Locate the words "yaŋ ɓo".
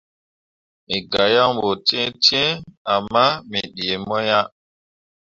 1.35-1.69